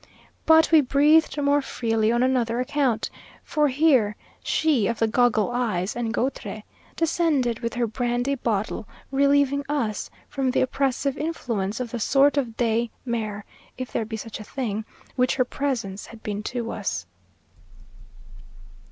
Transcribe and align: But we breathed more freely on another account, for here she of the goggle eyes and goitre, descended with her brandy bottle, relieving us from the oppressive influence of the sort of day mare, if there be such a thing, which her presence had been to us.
But 0.47 0.71
we 0.71 0.81
breathed 0.81 1.39
more 1.39 1.61
freely 1.61 2.11
on 2.11 2.23
another 2.23 2.59
account, 2.59 3.11
for 3.43 3.67
here 3.67 4.15
she 4.43 4.87
of 4.87 4.97
the 4.97 5.05
goggle 5.07 5.51
eyes 5.51 5.95
and 5.95 6.11
goitre, 6.11 6.63
descended 6.95 7.59
with 7.59 7.75
her 7.75 7.85
brandy 7.85 8.33
bottle, 8.33 8.87
relieving 9.11 9.63
us 9.69 10.09
from 10.27 10.49
the 10.49 10.61
oppressive 10.61 11.19
influence 11.19 11.79
of 11.79 11.91
the 11.91 11.99
sort 11.99 12.35
of 12.35 12.57
day 12.57 12.89
mare, 13.05 13.45
if 13.77 13.91
there 13.91 14.03
be 14.03 14.17
such 14.17 14.39
a 14.39 14.43
thing, 14.43 14.85
which 15.15 15.35
her 15.35 15.45
presence 15.45 16.07
had 16.07 16.23
been 16.23 16.41
to 16.41 16.71
us. 16.71 17.05